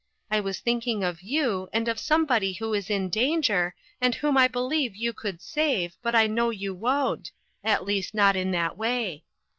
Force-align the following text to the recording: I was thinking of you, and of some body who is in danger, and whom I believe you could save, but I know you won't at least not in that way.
I 0.31 0.39
was 0.39 0.59
thinking 0.61 1.03
of 1.03 1.21
you, 1.21 1.69
and 1.71 1.87
of 1.87 1.99
some 1.99 2.25
body 2.25 2.53
who 2.53 2.73
is 2.73 2.89
in 2.89 3.07
danger, 3.09 3.75
and 4.01 4.15
whom 4.15 4.35
I 4.35 4.47
believe 4.47 4.95
you 4.95 5.13
could 5.13 5.43
save, 5.43 5.95
but 6.01 6.15
I 6.15 6.25
know 6.25 6.49
you 6.49 6.73
won't 6.73 7.31
at 7.63 7.85
least 7.85 8.15
not 8.15 8.35
in 8.35 8.49
that 8.49 8.75
way. 8.75 9.25